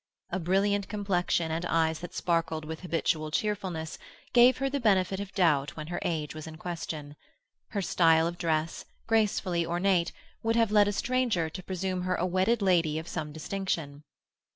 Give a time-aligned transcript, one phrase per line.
[0.31, 3.99] A brilliant complexion and eyes that sparkled with habitual cheerfulness
[4.33, 7.15] gave her the benefit of doubt when her age was in question;
[7.67, 10.11] her style of dress, gracefully ornate,
[10.41, 14.03] would have led a stranger to presume her a wedded lady of some distinction.